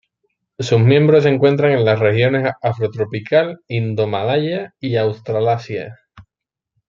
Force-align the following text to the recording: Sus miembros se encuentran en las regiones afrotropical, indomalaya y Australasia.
Sus 0.57 0.79
miembros 0.81 1.21
se 1.21 1.29
encuentran 1.29 1.73
en 1.73 1.85
las 1.85 1.99
regiones 1.99 2.51
afrotropical, 2.63 3.59
indomalaya 3.67 4.73
y 4.79 4.95
Australasia. 4.95 5.95